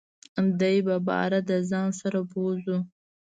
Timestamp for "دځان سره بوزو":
1.51-2.77